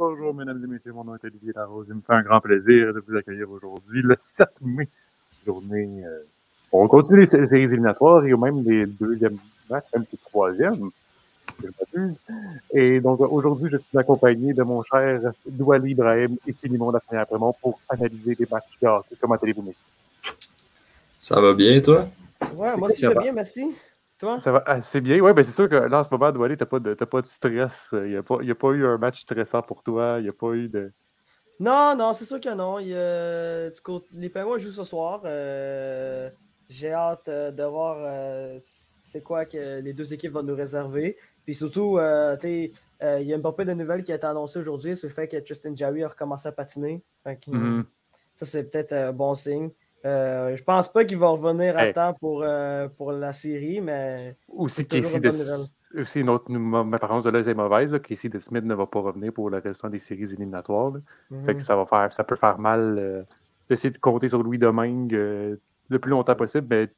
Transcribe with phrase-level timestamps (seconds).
[0.00, 1.88] bonjour mesdames et messieurs, mon nom est Olivier Larose.
[1.90, 4.88] Il me fait un grand plaisir de vous accueillir aujourd'hui, le 7 mai,
[5.44, 6.04] journée.
[6.06, 6.22] Euh,
[6.72, 9.36] on continue les séries éliminatoires et même les deuxièmes
[9.70, 10.90] matchs, même les troisièmes.
[12.72, 17.54] Et donc aujourd'hui, je suis accompagné de mon cher Douali Ibrahim et Philimon Lafrenière Prémont
[17.60, 19.16] pour analyser les matchs de hockey.
[19.20, 19.82] Comment allez-vous, messieurs?
[21.18, 22.08] Ça va bien, toi?
[22.54, 23.74] Ouais, moi aussi, ça va bien, merci.
[24.20, 25.18] Ça va assez bien.
[25.20, 27.22] Oui, ben c'est sûr que là, en ce moment, Doualé, tu n'as pas, de, pas
[27.22, 27.88] de stress.
[27.92, 30.16] Il n'y a, pas, a pas eu un match stressant pour toi.
[30.18, 30.92] Il n'y a pas eu de.
[31.58, 32.78] Non, non, c'est sûr que non.
[32.78, 32.94] Il,
[34.14, 35.22] les Penguins jouent ce soir.
[35.24, 36.28] Euh,
[36.70, 41.16] j'ai hâte euh, de voir euh, c'est quoi que les deux équipes vont nous réserver.
[41.44, 42.70] Puis surtout, il
[43.02, 45.36] y a un peu de nouvelles qui a été annoncée aujourd'hui sur le fait que
[45.36, 47.02] Tristan Jerry a recommencé à patiner.
[47.26, 47.84] Mm-hmm.
[48.34, 49.70] Ça, c'est peut-être un bon signe.
[50.06, 54.34] Euh, je pense pas qu'il va revenir à temps pour, euh, pour la série, mais.
[54.48, 56.00] Aussi, Casey de...
[56.00, 57.98] aussi une autre, ma parole de là est mauvaise.
[58.02, 60.92] Casey de Smith ne va pas revenir pour le restant des séries éliminatoires.
[61.44, 61.64] Fait que mhm.
[61.64, 63.22] ça va faire, ça peut faire mal euh,
[63.68, 65.58] d'essayer de compter sur Louis Domingue
[65.90, 66.88] le plus longtemps possible, mais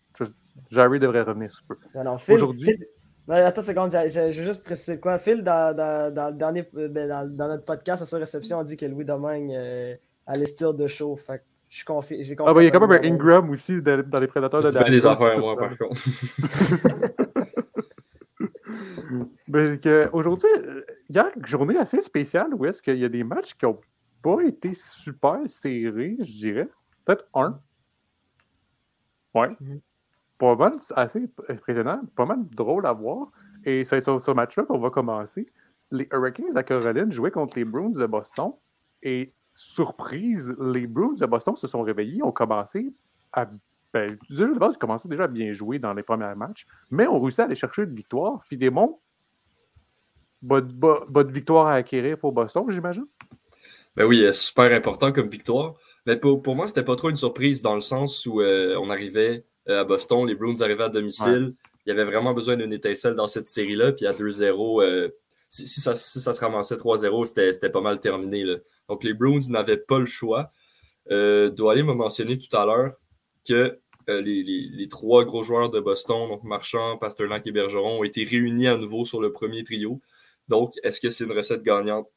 [0.70, 1.76] Jerry devrait revenir sous peu.
[2.32, 2.78] Aujourd'hui.
[3.28, 5.18] Attends une seconde, je vais juste préciser quoi.
[5.18, 8.86] Phil, dans, dans, dans, dernier, ben, dans, notre podcast à sa réception, on dit que
[8.86, 9.52] Louis Domingue
[10.26, 11.16] allait style de show.
[11.16, 14.60] Fait je ah, bah, il y a quand même un Ingram aussi dans les prédateurs
[14.60, 14.90] de Dallas.
[14.90, 15.94] des affaires, moi, par contre.
[20.12, 20.48] Aujourd'hui,
[21.08, 23.64] il y a une journée assez spéciale où est-ce qu'il y a des matchs qui
[23.64, 23.80] n'ont
[24.20, 26.68] pas été super serrés, je dirais.
[27.06, 27.58] Peut-être un.
[29.34, 29.48] Ouais.
[29.48, 29.80] Mm-hmm.
[30.38, 33.30] Pas mal, assez impressionnant, pas mal drôle à voir.
[33.64, 35.46] Et c'est sur ce match-là qu'on va commencer.
[35.90, 38.52] Les Hurricanes à Caroline jouaient contre les Bruins de Boston.
[39.02, 42.92] Et surprise, les Bruins de Boston se sont réveillés, ont commencé
[43.32, 43.46] à.
[43.92, 47.20] Ben, de base, ils commençaient déjà à bien jouer dans les premiers matchs, mais ont
[47.20, 48.42] réussi à aller chercher une victoire.
[48.42, 48.98] Fidémon,
[50.40, 53.06] bonne, victoire à acquérir pour Boston, j'imagine?
[53.94, 55.74] Ben oui, super important comme victoire.
[56.06, 58.90] Mais pour, pour moi, c'était pas trop une surprise dans le sens où euh, on
[58.90, 61.54] arrivait euh, à Boston, les Bruins arrivaient à domicile.
[61.86, 63.92] Il y avait vraiment besoin d'une étincelle dans cette série-là.
[63.92, 65.10] Puis à 2-0,
[65.52, 68.44] si, ça, se ramassait 3-0, c'était pas mal terminé.
[68.88, 70.50] Donc les Bruins n'avaient pas le choix.
[71.10, 72.96] Euh, Doualé m'a mentionné tout à l'heure
[73.46, 78.24] que euh, les, trois gros joueurs de Boston, donc Marchand, Pasternak et Bergeron, ont été
[78.24, 80.00] réunis à nouveau sur le premier trio.
[80.48, 82.08] Donc, est-ce que c'est une recette gagnante?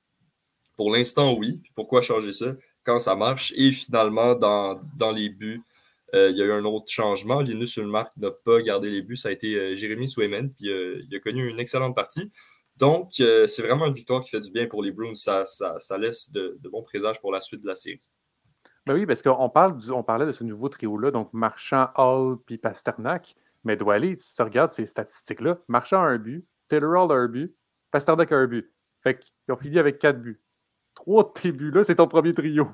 [0.78, 1.62] Pour l'instant, oui.
[1.76, 2.56] pourquoi changer ça?
[2.86, 3.54] Quand ça marche?
[3.56, 5.64] Et finalement, dans, les buts,
[6.14, 7.42] euh, il y a eu un autre changement.
[7.42, 9.18] Linus Ulmark n'a pas gardé les buts.
[9.18, 10.52] Ça a été euh, Jérémy Swayman.
[10.52, 12.32] Puis il a connu une excellente partie.
[12.78, 15.16] Donc, euh, c'est vraiment une victoire qui fait du bien pour les Bruins.
[15.16, 15.44] Ça,
[15.98, 18.02] laisse de, bons présages pour la suite de la série.
[18.86, 22.58] Ben oui, parce qu'on parle on parlait de ce nouveau trio-là, donc Marchand, Hall puis
[22.58, 23.36] Pasternak.
[23.64, 27.28] Mais aller, si tu regardes ces statistiques-là, Marchand a un but, Taylor Hall a un
[27.28, 27.56] but,
[27.90, 28.72] Pasternak a un but.
[29.02, 30.40] Fait qu'ils ont fini avec quatre buts.
[30.96, 32.68] Trois buts-là, c'est ton premier trio.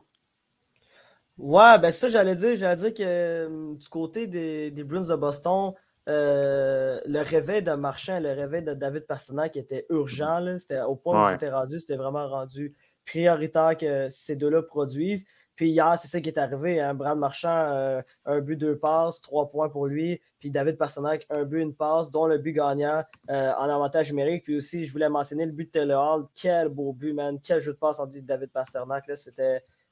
[1.38, 2.56] Ouais, ben ça, j'allais dire.
[2.56, 5.74] J'allais dire que euh, du côté des, des Bruins de Boston,
[6.08, 10.58] euh, le réveil de Marchand, le réveil de David Pasternak était urgent.
[10.58, 15.26] C'était au point où c'était rendu, c'était vraiment rendu prioritaire que ces deux-là produisent.
[15.56, 16.80] Puis hier, c'est ça qui est arrivé.
[16.80, 16.94] Hein.
[16.94, 20.22] Brad Marchand, euh, un but, deux passes, trois points pour lui.
[20.40, 24.44] Puis David Pasternak, un but, une passe, dont le but gagnant euh, en avantage numérique.
[24.44, 26.26] Puis aussi, je voulais mentionner le but de Taylor Hall.
[26.36, 27.40] Quel beau but, man.
[27.44, 29.06] Quel jeu de passe entre David Pasternak.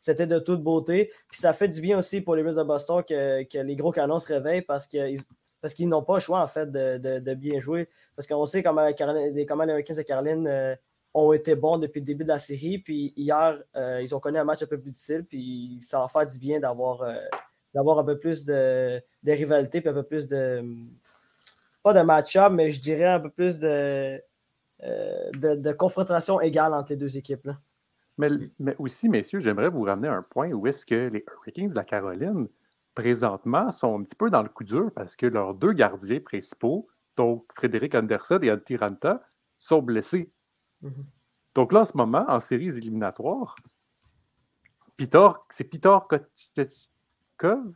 [0.02, 1.12] C'était de toute beauté.
[1.30, 3.92] Puis ça fait du bien aussi pour les Bulls de Boston que, que les gros
[3.92, 5.20] canons se réveillent parce qu'ils
[5.62, 7.90] parce qu'ils n'ont pas le choix, en fait, de, bien jouer.
[8.16, 10.76] Parce qu'on sait comment, comment les Hurricanes de Caroline euh,
[11.14, 12.80] ont été bons depuis le début de la série.
[12.80, 15.26] Puis hier, euh, ils ont connu un match un peu plus difficile.
[15.26, 17.16] Puis ça va faire du bien d'avoir euh,
[17.74, 20.62] d'avoir un peu plus de, rivalité, puis un peu plus de.
[21.84, 24.22] Pas de match-up, mais je dirais un peu plus de,
[24.82, 27.46] de, confrontation égale entre les deux équipes.
[27.46, 27.56] Là.
[28.18, 31.76] Mais, aussi, messieurs, j'aimerais vous ramener à un point où est-ce que les Hurricanes de
[31.76, 32.50] la Caroline
[33.00, 36.88] présentement, sont un petit peu dans le coup dur parce que leurs deux gardiens principaux,
[37.16, 39.24] donc Frédéric Anderson et Antti Ranta,
[39.58, 40.32] sont blessés.
[40.82, 41.06] Mhm.
[41.56, 43.56] Donc là, en ce moment, en séries éliminatoires,
[44.98, 47.74] Pitor, c'est Pitor Kochetkov,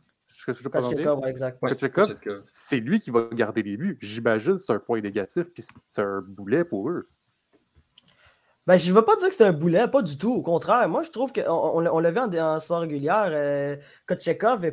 [2.50, 3.98] c'est lui qui va garder les buts.
[4.00, 7.08] J'imagine que c'est un point négatif, puis c'est un boulet pour eux.
[8.66, 10.32] Ben, je ne veux pas dire que c'est un boulet, pas du tout.
[10.32, 13.28] Au contraire, moi, je trouve qu'on on, on l'a vu en, en régulière.
[13.30, 13.76] Euh,
[14.06, 14.70] Kotchekov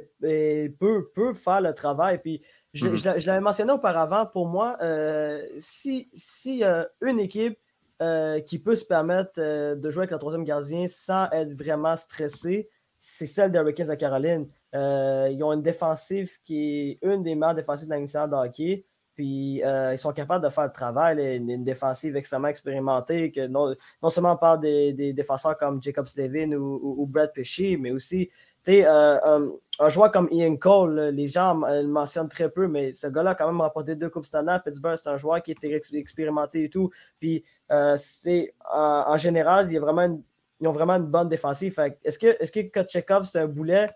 [0.80, 2.20] peut, peut, faire le travail.
[2.22, 2.42] Puis,
[2.74, 6.64] je, je, l'avais mentionné auparavant, pour moi, euh, si, si
[7.02, 7.58] une équipe
[8.02, 11.96] euh, qui peut se permettre euh, de jouer avec le troisième gardien sans être vraiment
[11.96, 12.70] stressé,
[13.00, 14.48] c'est celle des Hurricanes de Caroline.
[14.74, 18.86] ils ont une défensive qui est une des meilleures défensives de la de hockey.
[19.16, 23.76] Puis euh, ils sont capables de faire le travail, une, défensive extrêmement expérimentée, que non,
[24.02, 28.30] non seulement on parle des, défenseurs comme Jacob Stevin ou, Brad Pesci, mais aussi
[28.70, 29.50] euh,
[29.80, 33.36] un, joueur comme Ian Cole, les gens le mentionnent très peu, mais ce gars-là a
[33.36, 34.98] quand même rapporté deux Coupes Stanley à Pittsburgh.
[34.98, 36.90] C'est un joueur qui était expérimenté et tout.
[37.20, 40.22] Puis euh, c'est en, général, il y a vraiment
[40.60, 41.76] ils ont vraiment une bonne défensive.
[42.04, 43.90] Est-ce que, est-ce que c'est un boulet?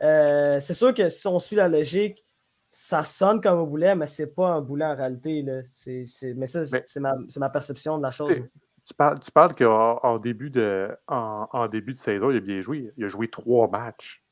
[0.00, 2.22] c'est sûr que si on suit la logique,
[2.70, 5.42] ça sonne comme un boulet, mais c'est pas un boulet en réalité.
[5.42, 5.60] Là.
[6.36, 8.42] mais ça, c'est ma, perception de la chose.
[8.86, 12.92] Tu parles, tu parles qu'en début, de, en, début de saison, il a bien joué.
[12.98, 14.22] Il a joué trois matchs.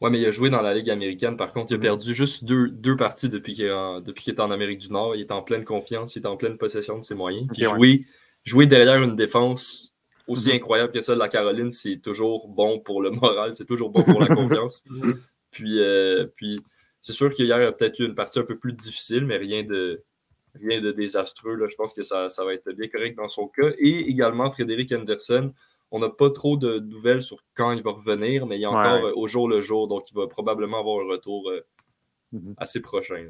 [0.00, 1.36] Oui, mais il a joué dans la Ligue américaine.
[1.36, 1.82] Par contre, il a mm-hmm.
[1.82, 5.14] perdu juste deux, deux parties depuis qu'il est, en Amérique du Nord.
[5.14, 7.46] Il est en pleine confiance, il est en pleine possession de ses moyens.
[7.52, 7.64] Puis
[8.44, 9.94] jouer, derrière une défense
[10.26, 10.56] aussi mm-hmm.
[10.56, 14.02] incroyable que celle de la Caroline, c'est toujours bon pour le moral, c'est toujours bon
[14.02, 14.82] pour la confiance.
[15.52, 16.60] puis, euh, puis
[17.00, 19.36] c'est sûr qu'hier, il y a peut-être eu une partie un peu plus difficile, mais
[19.36, 20.02] rien de,
[20.60, 21.54] rien de désastreux.
[21.54, 21.66] Là.
[21.70, 23.70] Je pense que ça, va être bien correct dans son cas.
[23.78, 25.52] Et également, Frédéric Anderson,
[25.90, 29.06] on n'a pas trop de nouvelles sur quand il va revenir, mais il est encore
[29.06, 31.60] euh, au jour le jour, donc il va probablement avoir un retour euh,
[32.32, 32.54] mm-hmm.
[32.56, 33.28] assez prochain.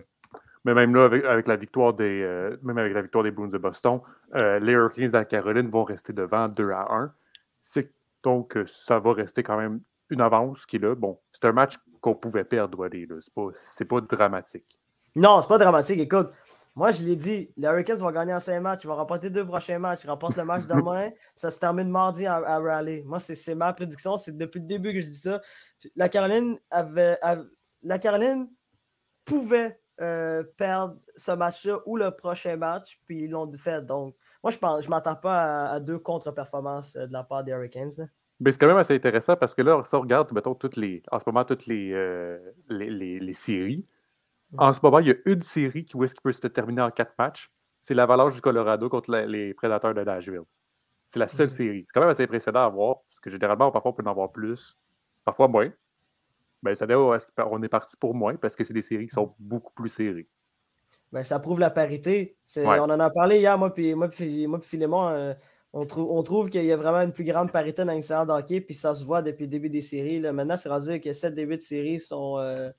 [0.64, 3.58] Mais même là, avec, la victoire des euh, même avec la victoire des Bruins de
[3.58, 4.00] Boston,
[4.32, 7.14] les Hurricanes de la Caroline vont rester devant 2 à 1.
[8.22, 10.94] Donc, ça va rester quand même une avance qui est là.
[10.94, 12.88] Bon, c'est un match qu'on pouvait perdre,
[13.60, 14.78] C'est pas, pas dramatique.
[15.16, 16.00] Non, c'est pas dramatique.
[16.00, 16.28] Écoute,
[16.76, 18.84] moi, je l'ai dit, les Hurricanes vont gagner en cinq matchs.
[18.84, 20.04] Ils vont remporter deux prochains matchs.
[20.04, 21.10] Ils remportent le match demain.
[21.36, 23.04] ça se termine mardi à, Raleigh.
[23.04, 24.16] Moi, c'est ma prédiction.
[24.16, 25.40] C'est depuis le début que je dis ça.
[25.94, 27.18] La Caroline avait,
[27.82, 28.48] la Caroline
[29.24, 33.80] pouvait euh, perdre ce match-là ou le prochain match, puis ils l'ont fait.
[33.86, 37.52] Donc, moi, je ne je m'attends pas à, deux contre-performances euh, de la part des
[37.52, 38.10] Hurricanes.
[38.40, 41.04] Mais c'est quand même assez intéressant parce que là, si on regarde, mettons, toutes les,
[41.12, 42.38] en ce moment, toutes les, euh,
[42.68, 43.86] les, séries.
[44.58, 46.82] En ce moment, il y a une série qui, où est-ce qu'il peut se terminer
[46.82, 47.50] en quatre matchs.
[47.80, 50.44] C'est l'Avalanche du Colorado contre les Prédateurs de Nashville.
[51.04, 51.84] C'est la seule série.
[51.86, 54.32] C'est quand même assez impressionnant à voir, parce que généralement, parfois, on peut en avoir
[54.32, 54.76] plus,
[55.24, 55.70] parfois moins.
[56.62, 59.72] Ben, ça on est parti pour moins, parce que c'est des séries qui sont beaucoup
[59.74, 60.28] plus serrées.
[61.12, 62.38] Ben, ça prouve la parité.
[62.56, 64.08] On en a parlé hier, moi puis moi,
[64.48, 65.08] moi, Philémon.
[65.08, 65.34] Euh,
[65.74, 68.94] on, trouve qu'il y a vraiment une plus grande parité dans l'extérieur d'hockey, puis ça
[68.94, 70.20] se voit depuis le début des séries.
[70.20, 70.32] Là.
[70.32, 72.70] Maintenant, c'est rendu que 7 débuts de séries sont euh,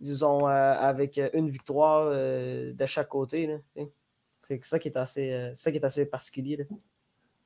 [0.00, 3.58] disons, euh, avec une victoire euh, de chaque côté.
[4.38, 6.66] C'est ça qui est assez, ça qui est assez particulier.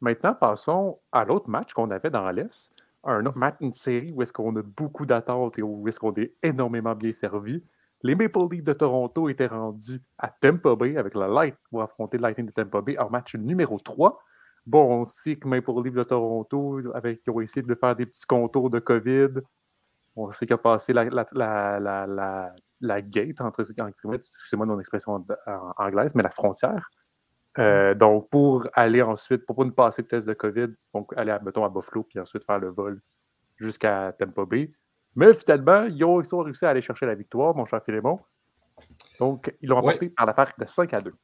[0.00, 2.70] Maintenant, passons à l'autre match qu'on avait dans l'Est.
[3.04, 6.14] Un autre match, une série où est-ce qu'on a beaucoup d'attentes et où est-ce qu'on
[6.14, 7.62] est énormément bien servi.
[8.02, 12.18] Les Maple Leafs de Toronto étaient rendus à Tampa Bay avec la Light pour affronter
[12.18, 14.18] le Lightning de Tampa Bay en match numéro 3.
[14.66, 17.74] Bon, on sait que même pour le livre de Toronto, avec, ils ont essayé de
[17.74, 19.40] faire des petits contours de COVID.
[20.16, 25.24] On sait qu'il a passé la, la, la, gate, entre excusez-moi mon expression
[25.76, 26.90] anglaise, mais la frontière.
[27.58, 31.30] Euh, donc, pour aller ensuite, pour pas nous passer le test de COVID, donc aller,
[31.30, 33.00] à, mettons, à Buffalo, puis ensuite faire le vol
[33.56, 34.72] jusqu'à Tampa Bay.
[35.14, 38.20] Mais finalement, ils ont, réussi à aller chercher la victoire, mon cher Philémon.
[39.18, 41.14] Donc, ils l'ont remporté par la part de 5 à 2.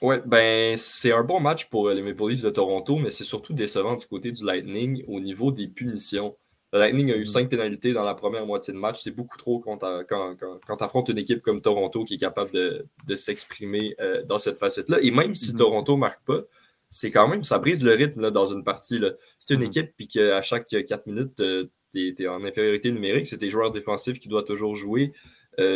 [0.00, 3.22] Oui, ben c'est un bon match pour euh, les Maple Leafs de Toronto, mais c'est
[3.22, 6.36] surtout décevant du côté du Lightning au niveau des punitions.
[6.72, 7.26] Le Lightning a eu mm.
[7.26, 9.02] cinq pénalités dans la première moitié de match.
[9.02, 13.94] C'est beaucoup trop quand tu affrontes une équipe comme Toronto qui est capable de, s'exprimer
[14.00, 14.98] euh, dans cette facette-là.
[15.02, 15.56] Et même si mm-hmm.
[15.56, 16.40] Toronto ne marque pas,
[16.88, 19.00] c'est quand même, ça brise le rythme dans une partie.
[19.38, 19.66] C'est une mm-hmm.
[19.66, 23.70] équipe, puis qu'à chaque quatre minutes, euh, tu es, en infériorité numérique, c'est tes joueurs
[23.70, 25.12] défensifs qui doivent toujours jouer.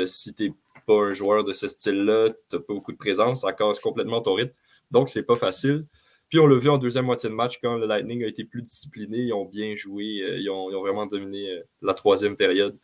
[0.06, 0.54] si tu
[0.86, 4.20] pas un joueur de ce style-là, tu n'as pas beaucoup de présence, ça casse complètement
[4.22, 4.54] ton rythme.
[4.90, 5.84] Donc, c'est pas facile.
[6.28, 8.62] Puis on l'a vu en deuxième moitié de match quand le Lightning a été plus
[8.62, 12.76] discipliné, ils ont bien joué, euh, ils ont, vraiment dominé euh, la troisième période.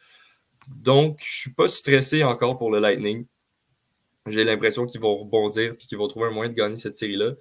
[0.68, 3.26] Donc, je ne suis pas stressé encore pour le Lightning.
[4.26, 7.32] J'ai l'impression qu'ils vont rebondir et qu'ils vont trouver un moyen de gagner cette série-là.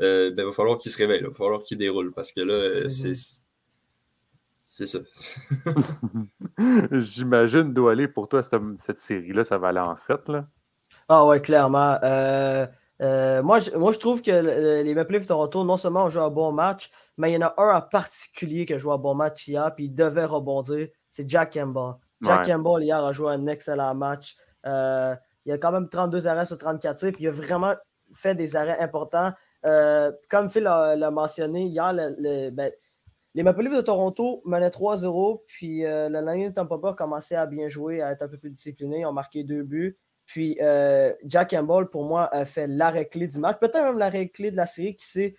[0.00, 2.40] Euh, ben, il va falloir qu'ils se réveillent, il va falloir qu'ils déroulent parce que
[2.40, 2.88] là, mm-hmm.
[2.88, 3.42] c'est
[4.68, 4.98] c'est ça.
[6.92, 10.28] J'imagine d'où aller pour toi cette, série-là, ça va aller en 7.
[10.28, 10.46] Là.
[11.08, 11.98] Ah ouais, clairement.
[12.02, 12.66] Euh,
[13.00, 16.22] euh, moi, je, moi, je trouve que les Maple Leafs Toronto, non seulement ont joué
[16.22, 18.98] un bon match, mais il y en a un en particulier qui a joué un
[18.98, 20.88] bon match hier, puis il devait rebondir.
[21.08, 21.94] C'est Jack Campbell.
[22.22, 24.36] Jack Campbell, hier, a joué un excellent match.
[24.66, 25.14] Euh,
[25.44, 27.74] il a quand même 32 arrêts sur 34 tirs, puis il a vraiment
[28.12, 29.32] fait des arrêts importants.
[29.62, 31.94] comme Phil l'a mentionné hier,
[32.52, 32.72] ben,
[33.34, 37.36] les Maple Leafs de Toronto menaient 3-0, puis le Lightning de Tampa Bay a commencé
[37.36, 39.00] à bien jouer, à être un peu plus discipliné.
[39.00, 39.96] Ils ont marqué deux buts.
[40.28, 40.58] Puis
[41.24, 44.56] Jack Campbell, pour moi, a fait l'arrêt clé du match, peut-être même l'arrêt clé de
[44.56, 45.34] la série, qui c'est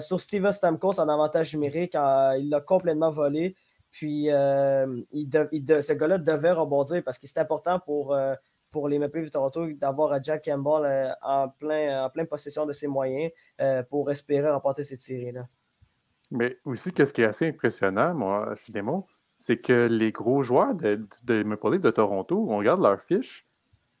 [0.00, 1.94] sur Steven Stamkos en avantage numérique.
[1.94, 3.56] il l'a complètement volé.
[3.90, 8.34] Puis euh, il ce gars-là devait rebondir parce que c'est important pour, euh,
[8.70, 12.66] pour les Maple Leafs de Toronto d'avoir Jack Campbell euh, en, plein, en pleine possession
[12.66, 13.30] de ses moyens
[13.88, 15.46] pour espérer remporter cette série-là.
[16.30, 21.04] Mais aussi, qu'est-ce qui est assez impressionnant, moi, mots, c'est que les gros joueurs de,
[21.24, 23.48] de Maple Leafs de Toronto, on regarde leur fiche,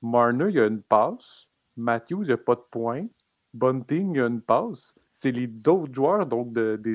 [0.02, 3.06] Marner, il y a une passe, Matthews, il n'y a pas de points,
[3.54, 4.94] Bunting, il y a une passe.
[5.12, 6.94] C'est les d'autres joueurs, donc de, des,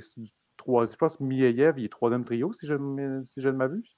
[0.58, 3.96] trois, je pense Mieyev, troisième trio, si je, ne m'abuse,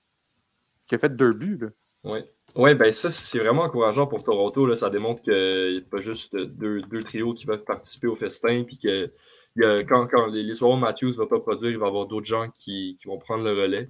[0.88, 1.70] qui a fait deux buts.
[2.04, 2.20] Oui.
[2.56, 4.66] Ouais, ben ça, c'est vraiment encourageant pour Toronto.
[4.66, 4.78] Là.
[4.78, 8.64] Ça démontre qu'il n'y a pas juste deux, deux, trios qui peuvent participer au festin,
[8.64, 9.12] puis que
[9.84, 12.50] quand, quand les, les Matthews ne va pas produire, il va y avoir d'autres gens
[12.52, 13.90] qui, vont prendre le relais.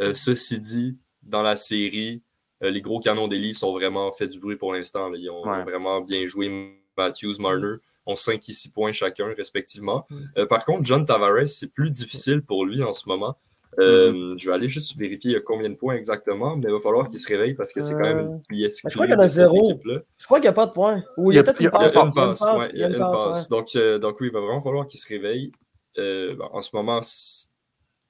[0.00, 2.22] Euh, ceci dit, dans la série,
[2.70, 5.12] les gros canons d'Élie sont vraiment fait du bruit pour l'instant.
[5.14, 6.48] Ils ont vraiment bien joué
[6.96, 10.06] Matthews, Marner ont 5 et 6 points chacun, respectivement.
[10.36, 13.36] Euh, par contre, John Tavares, c'est plus difficile pour lui en ce moment.
[13.80, 14.38] Euh, mm.
[14.38, 17.28] Je vais aller juste vérifier combien de points exactement, mais il va falloir qu'il se
[17.28, 18.80] réveille parce que c'est quand même une pièce.
[18.86, 19.80] Je crois qu'il y en a zéro.
[19.84, 21.02] Je crois qu'il n'y a pas de points.
[21.16, 22.44] Ou il y a peut-être une passe.
[22.72, 23.48] Il y a une passe.
[23.48, 25.50] Donc, euh, donc, oui, il va vraiment falloir qu'il se réveille.
[25.96, 27.00] en ce moment,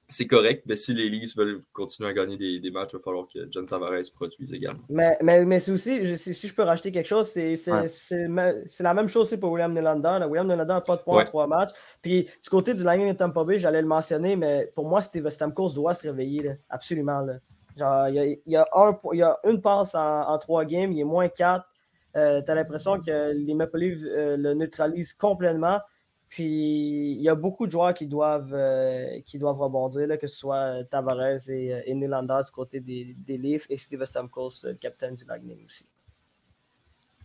[0.07, 3.03] c'est correct, mais si les Leafs veulent continuer à gagner des, des, matchs, il va
[3.03, 4.83] falloir que John Tavares produise également.
[4.89, 7.55] Mais, mais, mais c'est aussi, si je peux rajouter quelque chose, c'est
[8.79, 10.25] la même chose aussi pour William Nylander.
[10.27, 11.71] William Nylander n'a pas de points en trois matchs.
[12.01, 15.27] Puis du côté du Lightning de Tampa Bay, j'allais le mentionner, mais pour moi, Steve
[15.29, 17.25] Stamkos doit se réveiller, absolument.
[17.75, 21.03] Genre, il y, a, un, il y a une passe en, trois games, il est
[21.03, 21.65] moins quatre.
[22.15, 25.79] Euh, tu as l'impression que les Maple Leafs euh, le neutralisent complètement.
[26.29, 30.27] Puis il y a beaucoup de joueurs qui doivent, euh, qui doivent rebondir, là, que
[30.27, 34.65] ce soit Tavares et, euh, et Nylander du côté des, des Leafs et Steve Stamkos,
[34.65, 35.89] euh, le capitaine du Lightning aussi.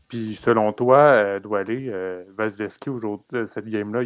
[0.09, 1.88] Puis selon toi, doit aller
[2.37, 4.02] Vasilevski aujourd'hui, cette game-là,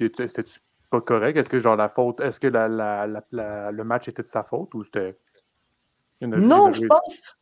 [0.00, 0.44] c'était
[0.90, 1.36] pas correct?
[1.36, 4.42] Est-ce que genre la faute, est-ce que la, la, la, le match était de sa
[4.42, 5.16] faute ou c'était.
[6.22, 7.36] Non, je pense.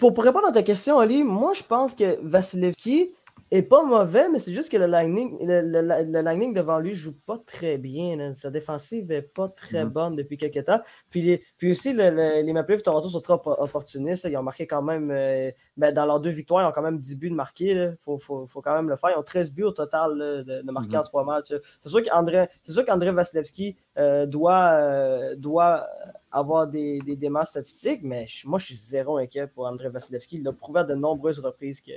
[0.00, 3.14] Pour, pour, répondre à ta question, Ali, moi je pense que Vasilevski,
[3.52, 7.38] est pas mauvais, mais c'est juste que le Lightning, le, Lightning devant lui joue pas
[7.38, 8.32] très bien.
[8.34, 9.88] Sa défensive est pas très mm-hmm.
[9.88, 10.80] bonne depuis quelques temps.
[11.10, 14.26] Puis, puis aussi, les Maple Leafs de Toronto sont trop opportunistes.
[14.30, 16.98] Ils ont marqué quand même, euh, ben, dans leurs deux victoires, ils ont quand même
[16.98, 17.72] 10 buts de marquer.
[17.72, 19.10] Il faut, faut, faut, quand même le faire.
[19.14, 21.04] Ils ont 13 buts au total de, de, marquer en mm-hmm.
[21.04, 21.52] trois matchs.
[21.80, 25.86] C'est sûr qu'André Vasilevski euh, doit, euh, doit
[26.30, 30.36] avoir des, des démarches statistiques, mais moi, je suis zéro inquiet pour André Vasilevski.
[30.36, 31.92] Il l'a prouvé à de nombreuses reprises que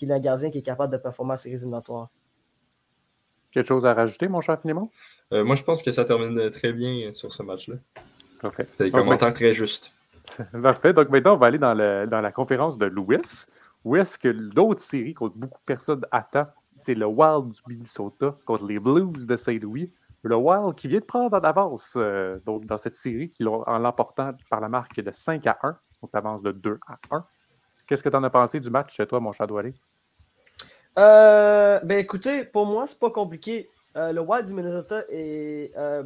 [0.00, 2.08] qu'il a un gardien qui est capable de performer à ses éliminatoires.
[3.52, 4.88] Quelque chose à rajouter, mon cher Finemon?
[5.32, 7.76] Euh, moi, je pense que ça termine très bien sur ce match-là.
[8.40, 8.66] Parfait.
[8.72, 9.92] C'est des commentaires très justes.
[10.62, 10.94] Parfait.
[10.94, 11.76] Donc maintenant, on va aller dans,
[12.06, 13.18] dans la conférence de Louis,
[13.84, 18.36] où est-ce que l'autre série contre beaucoup de personnes attend, c'est le Wild du Minnesota
[18.46, 19.90] contre les Blues de Saint-Louis.
[20.22, 24.32] Le Wild qui vient de prendre en avance euh, donc, dans cette série en l'emportant
[24.48, 25.76] par la marque de 5 à 1.
[26.00, 27.24] Donc, avance de 2 à 1.
[27.86, 29.48] Qu'est-ce que tu en as pensé du match chez toi, mon chat
[30.98, 33.70] euh, ben écoutez, pour moi, c'est pas compliqué.
[33.96, 36.04] Euh, le Wild du Minnesota est euh,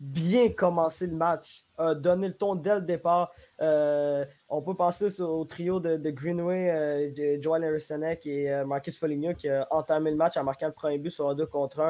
[0.00, 3.30] bien commencé le match, a donné le ton dès le départ.
[3.60, 10.10] on peut penser au trio de, Greenway, Joel Harrisonek et Marcus Foligno qui a entamé
[10.10, 11.80] le match en marquant le premier but sur un 2 contre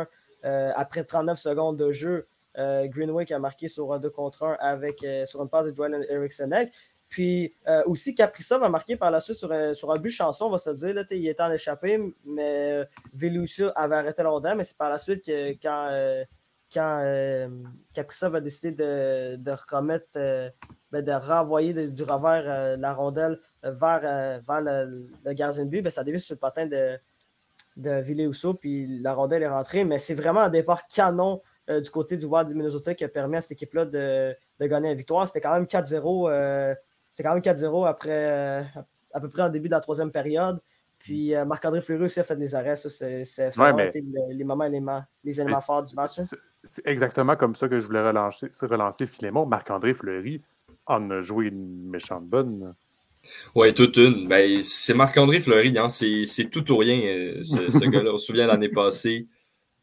[0.42, 2.26] 1 après 39 secondes de jeu.
[2.56, 6.06] Greenway qui a marqué sur un 2 contre 1 avec, sur une passe de Joel
[6.10, 6.72] Harrisonek.
[7.08, 10.46] Puis euh, aussi, Caprissa va marquer par la suite sur, un, sur un but chanson,
[10.46, 10.94] on va se dire.
[10.94, 12.84] Là, il était en échappé, mais euh,
[13.14, 16.24] Velucia avait arrêté longtemps, mais c'est par la suite que quand, euh,
[16.72, 20.18] quand Caprissa va décider de, de remettre,
[20.92, 24.00] ben, de renvoyer du revers la rondelle vers,
[24.46, 26.98] vers le, gardien de but, ben, ça dévie sur le patin de,
[27.78, 29.84] de puis la rondelle est rentrée.
[29.84, 33.36] Mais c'est vraiment un départ canon du côté du Wild du Minnesota qui a permis
[33.38, 35.26] à cette équipe-là de, de, gagner la victoire.
[35.26, 36.76] C'était quand même 4-0
[37.10, 38.62] c'est quand même 4-0 après euh,
[39.12, 40.60] à peu près en début de la troisième période.
[40.98, 42.76] Puis euh, Marc-André Fleury aussi a fait des arrêts.
[42.76, 43.78] Ça, c'est, vraiment
[44.30, 46.18] les moments, éléments, les éléments forts du match.
[46.64, 49.46] C'est, exactement comme ça que je voulais relancer, relancer Philémon.
[49.46, 50.42] Marc-André Fleury
[50.86, 52.74] en a joué une méchante bonne.
[53.54, 54.28] Oui, toute une.
[54.28, 55.88] Ben, c'est Marc-André Fleury, hein.
[55.88, 58.12] c'est, tout ou rien, euh, ce, ce gars-là.
[58.14, 59.28] On se souvient l'année passée,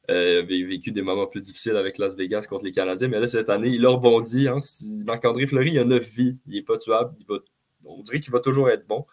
[0.09, 3.07] euh, avait vécu des moments plus difficiles avec Las Vegas contre les Canadiens.
[3.07, 4.47] Mais là, cette année, il a rebondi.
[4.47, 4.57] Hein.
[5.05, 6.38] Marc-André Fleury, il a 9 vies.
[6.47, 7.15] Il n'est pas tuable.
[7.85, 9.05] on dirait qu'il va toujours être bon.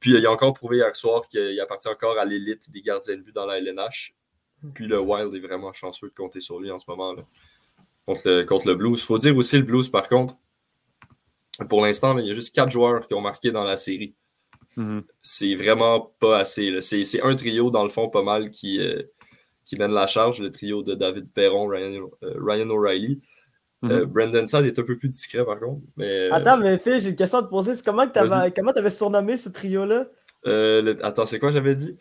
[0.00, 3.22] Puis il a encore prouvé hier soir qu'il appartient encore à l'élite des gardiens de
[3.22, 4.14] but dans la LNH.
[4.74, 7.12] Puis le Wild est vraiment chanceux de compter sur lui en ce moment.
[7.12, 7.22] Là.
[8.06, 9.00] Contre, le, contre le Blues.
[9.00, 10.36] Il faut dire aussi le Blues, par contre,
[11.68, 14.14] pour l'instant, il y a juste quatre joueurs qui ont marqué dans la série.
[14.76, 15.04] Mhm.
[15.22, 16.80] C'est vraiment pas assez.
[16.80, 19.02] C'est un trio, dans le fond, pas mal qui, euh,
[19.64, 23.20] qui mène la charge, le trio de David Perron, Ryan, euh, Ryan O'Reilly.
[23.82, 23.90] Mhm.
[23.90, 25.82] Euh, Brendan Saad est un peu plus discret, par contre.
[25.96, 27.72] Mais, Attends, mais Phil, j'ai une question à te poser.
[27.84, 30.06] Comment tu avais, surnommé ce trio-là?
[31.02, 31.96] attends, c'est quoi j'avais dit?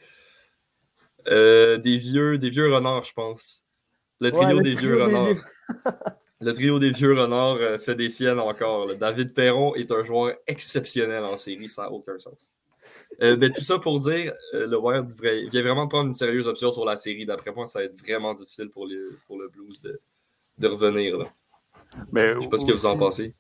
[1.25, 3.63] des, vieux, des vieux renards, je pense.
[4.19, 5.35] Le trio des vieux renards.
[6.41, 8.93] le trio des vieux renards fait des siennes encore.
[8.95, 12.51] David Perron est un joueur exceptionnel en série, ça n'a aucun sens.
[13.21, 15.11] Euh, ben, tout ça pour dire, euh, le Wild
[15.51, 17.25] vient vraiment de prendre une sérieuse option sur la série.
[17.25, 18.97] D'après moi, ça va être vraiment difficile pour, les,
[19.27, 19.99] pour le Blues de,
[20.57, 21.17] de revenir.
[21.17, 21.25] Là.
[22.11, 23.33] Mais Je sais pas ce que vous en pensez.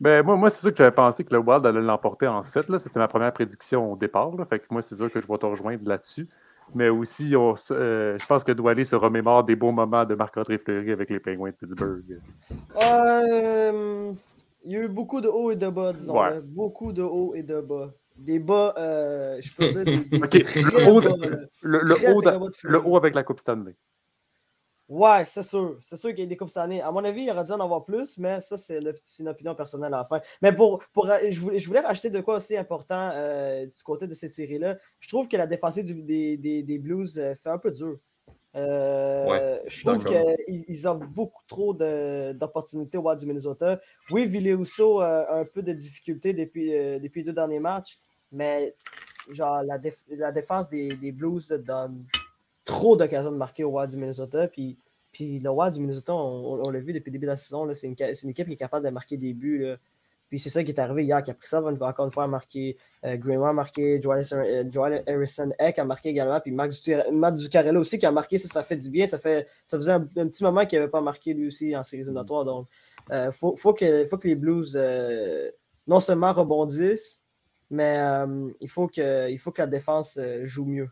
[0.00, 2.76] Ben, moi, moi c'est sûr que j'avais pensé que le Wild allait l'emporter en 7.
[2.78, 4.32] C'était ma première prédiction au départ.
[4.50, 6.28] Fait que moi, c'est sûr que je vais te rejoindre là-dessus.
[6.74, 10.58] Mais aussi, on, euh, je pense que Doualé se remémore des beaux moments de Marc-André
[10.58, 12.20] Fleury avec les Penguins de Pittsburgh.
[12.82, 14.12] Euh,
[14.64, 16.18] il y a eu beaucoup de hauts et de bas, disons.
[16.44, 17.92] Beaucoup de hauts et de bas.
[18.16, 21.00] Des bas, euh, je peux dire des, des le, haut,
[21.62, 21.78] le,
[22.14, 23.74] haut le, haut avec la Coupe Stanley.
[24.88, 25.76] Ouais, c'est sûr.
[25.80, 26.82] C'est sûr qu'il y a des coupes Stanley.
[26.82, 28.78] À mon avis, il aurait dû en avoir plus, mais ça, c'est
[29.20, 30.20] une opinion personnelle à la fin.
[30.42, 33.82] Mais pour, pour euh, je, voulais, je voulais rajouter de quoi aussi important euh, du
[33.84, 34.76] côté de cette série-là.
[35.00, 37.96] Je trouve que la défensive des, des, des, Blues fait un peu dur.
[38.54, 43.80] Euh, je trouve qu'ils ont beaucoup trop d'opportunités au du Minnesota.
[44.10, 47.98] Oui, Villéusso a un peu de difficultés depuis, euh, depuis les deux derniers matchs,
[48.30, 48.74] mais
[49.30, 49.78] genre la,
[50.08, 52.04] la défense des, des, Blues donne
[52.64, 54.48] trop d'occasions de marquer au Wild du Minnesota.
[54.48, 54.76] Puis,
[55.12, 57.86] puis le Wild du Minnesota, on, l'a vu depuis le début de la saison, c'est
[57.86, 59.60] une, une, équipe qui est capable de marquer des buts.
[59.60, 59.76] Là.
[60.32, 62.78] Puis c'est ça qui est arrivé hier, ça va encore une fois marquer.
[63.04, 67.80] Euh, Greenway a marqué, Joel, euh, Harrison Eck a marqué également, puis Max, Matt Zuccarello
[67.80, 69.06] aussi qui a marqué, ça, ça fait du bien.
[69.06, 72.00] Ça, fait, ça faisait un, petit moment qu'il n'avait pas marqué lui aussi en séries
[72.04, 72.46] éliminatoires.
[72.46, 72.66] Donc,
[73.10, 75.50] il euh, faut, faut, que, faut que les Blues euh,
[75.86, 77.24] non seulement rebondissent,
[77.68, 78.00] mais
[78.62, 80.88] il, faut que, il faut que la défense joue mieux.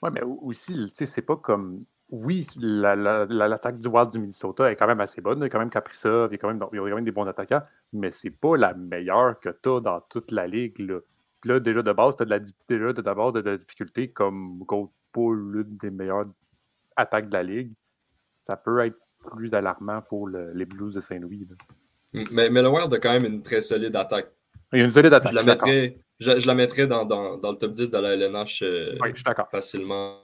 [0.00, 1.80] Oui, mais aussi, c'est pas comme
[2.14, 5.38] oui, l'attaque du Wild du Minnesota est quand même assez bonne.
[5.38, 6.94] Il y a quand même Kaprizov, il y a quand même, il y a quand
[6.94, 10.46] même des bons attaquants, mais c'est pas la meilleure que tu as dans toute la
[10.46, 10.78] ligue.
[10.78, 11.00] Là,
[11.44, 14.64] là déjà de base, tu as de la, déjà de, de la difficulté comme
[15.12, 16.26] pas l'une des meilleures
[16.94, 17.72] attaques de la ligue.
[18.38, 21.48] Ça peut être plus alarmant pour les Blues de Saint-Louis.
[22.12, 24.30] Mais, mais le Wild a quand même une très solide attaque.
[24.72, 25.32] Il y a une solide attaque.
[25.32, 28.62] Je la mettrais, je, la mettrais dans, dans, dans, le top 10 de la LNH
[28.62, 28.96] euh,
[29.50, 30.20] facilement.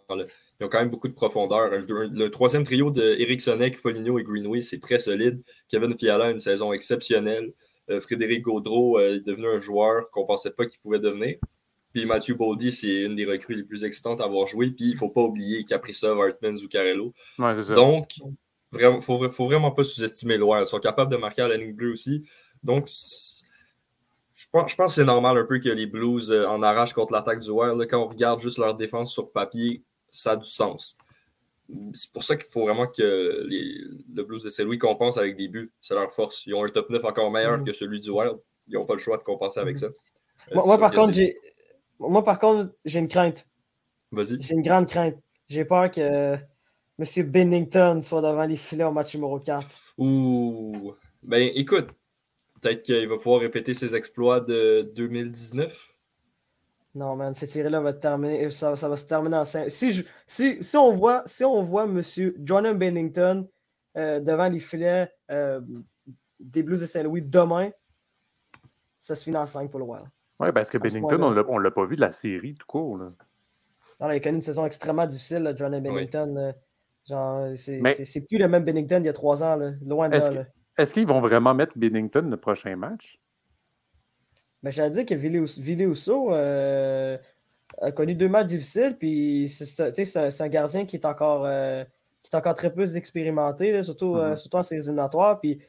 [0.60, 1.70] Ils ont quand même beaucoup de profondeur.
[1.70, 5.42] Le, troisième trio de Eric Sonek, Foligno et Greenway, c'est très solide.
[5.68, 7.52] Kevin Fiala a une saison exceptionnelle.
[7.88, 11.36] Euh, Frédéric Gaudreau euh, est devenu un joueur qu'on ne pensait pas qu'il pouvait devenir.
[11.94, 14.70] Puis Mathieu Boldy, c'est une des recrues les plus excitantes à avoir joué.
[14.70, 17.14] Puis il ne faut pas oublier Kaprizov, Hartman, Zuccarello.
[17.74, 18.10] Donc,
[18.72, 20.60] il ne faut, faut, vraiment pas sous-estimer loin.
[20.60, 22.22] Ils sont capables de marquer à la ligne bleue aussi.
[22.62, 27.12] Donc, je pense, que c'est normal un peu que les Blues euh, en arrachent contre
[27.12, 27.86] l'attaque du Wild.
[27.88, 30.96] Quand on regarde juste leur défense sur papier, ça a du sens.
[31.94, 35.48] C'est pour ça qu'il faut vraiment que les, le Blues de Saint-Louis compense avec des
[35.48, 35.72] buts.
[35.80, 36.44] C'est leur force.
[36.46, 37.64] Ils ont un top 9 encore meilleur mm.
[37.64, 38.38] que celui du Wild.
[38.66, 39.78] Ils n'ont pas le choix de compenser avec mm.
[39.78, 39.88] ça.
[40.52, 41.36] Moi, par contre, j'ai...
[41.98, 43.46] moi, par contre, j'ai une crainte.
[44.10, 44.40] Vas-y.
[44.42, 45.16] J'ai une grande crainte.
[45.48, 47.30] J'ai peur que M.
[47.30, 49.94] Bennington soit devant les filets au match numéro 4.
[49.98, 50.94] Ouh.
[51.22, 51.88] Ben, écoute,
[52.60, 55.89] peut-être qu'il va pouvoir répéter ses exploits de 2019.
[56.94, 58.50] Non, man, cette série-là va terminer.
[58.50, 59.70] Ça, va se terminer en 5.
[59.70, 62.00] Si, si, on voit, si on voit M.
[62.44, 63.48] Jordan Bennington
[63.96, 65.60] euh, devant les filets euh,
[66.40, 67.70] des Blues de Saint-Louis demain,
[68.98, 70.06] ça se finit en 5 pour le Wild.
[70.40, 72.98] Oui, parce que Bennington, on ne l'a pas vu de la série tout court.
[72.98, 73.06] Là.
[74.00, 76.54] Non, il a connu une saison extrêmement difficile, là, Jordan Bennington.
[77.06, 80.44] Genre, c'est plus le même Bennington il y a trois ans, là, loin de là.
[80.76, 83.19] Est-ce qu'ils vont vraiment mettre Bennington le prochain match?
[84.62, 87.16] Ben, J'allais dire que Villéusso euh,
[87.80, 91.82] a connu deux matchs difficiles, puis c'est un gardien qui est encore, euh,
[92.22, 94.36] qui est encore très peu expérimenté, surtout, euh, mm-hmm.
[94.36, 95.40] surtout en séries éliminatoires.
[95.40, 95.62] Puis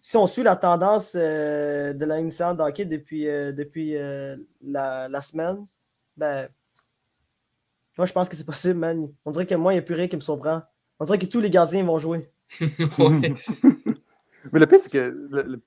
[0.00, 3.94] si on suit la tendance de la initiale d'hockey depuis, depuis
[4.62, 5.66] la, la, semaine,
[6.16, 6.46] ben,
[7.98, 9.08] moi je pense que c'est possible, man.
[9.24, 10.62] On dirait que moi, il n'y a plus rien qui me surprend.
[11.00, 12.30] On dirait que tous les gardiens vont jouer.
[12.60, 15.60] Mais le pire, c'est que le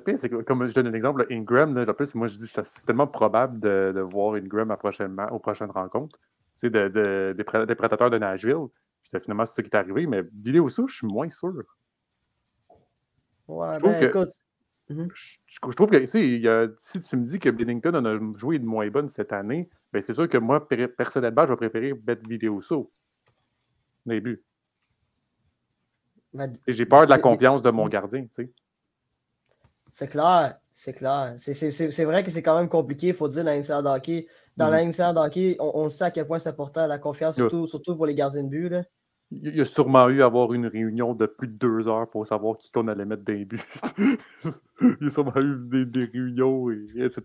[0.00, 2.62] pire, c'est que, comme je donne un exemple, Ingram, là, plus, moi je dis que
[2.62, 6.18] c'est tellement probable de, de voir Ingram à prochainement, aux prochaines rencontres.
[6.54, 8.66] Tu sais, de, de, des, des, prédateurs de Nashville.
[9.02, 10.06] Puis finalement, c'est ça qui est arrivé.
[10.06, 11.64] Mais Billy aussi, je suis moins sûr.
[13.48, 14.30] Ouais, ben écoute,
[14.90, 15.08] Mhm.
[15.14, 19.32] je, trouve que si tu me dis que Bennington a joué de moins bonne cette
[19.32, 22.92] année, ben c'est sûr que moi, personnellement, je vais préférer mettre vidéo au
[24.04, 24.44] début.
[26.34, 28.52] Ben, j'ai peur de la confiance de mon gardien, tu sais.
[29.96, 31.34] C'est clair, c'est clair.
[31.36, 34.26] C'est vrai que c'est quand même compliqué, il faut dire, dans l'NCA hockey.
[34.56, 35.56] Dans mm -hmm.
[35.60, 38.42] on, on, sait à quel point c'est important, la confiance, surtout, surtout pour les gardiens
[38.42, 38.70] de but.
[38.70, 38.82] Là.
[39.30, 42.26] Il y a sûrement eu à avoir une réunion de plus de deux heures pour
[42.26, 43.68] savoir qui qu'on allait mettre dans les buts.
[44.80, 47.20] il y a sûrement eu des, des réunions, et, etc.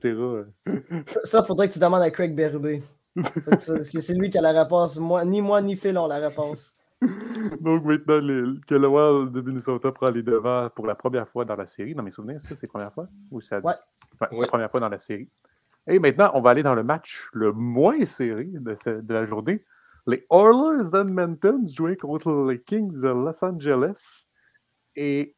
[1.23, 2.81] Ça, il faudrait que tu demandes à Craig Berube.
[4.03, 4.95] c'est lui qui a la réponse.
[4.97, 6.78] Moi, ni moi ni Phil ont la réponse.
[7.61, 8.19] Donc maintenant,
[8.67, 11.95] que le Wild de Minnesota prend les devants pour la première fois dans la série.
[11.95, 13.07] Dans mes souvenirs, ça, c'est la première fois?
[13.31, 13.59] Ou ça...
[13.59, 13.73] ouais.
[14.19, 15.29] La première fois dans la série.
[15.87, 19.63] Et maintenant, on va aller dans le match le moins serré de, de la journée.
[20.07, 24.25] Les Oilers d'Edmonton jouaient contre les Kings de Los Angeles
[24.95, 25.35] et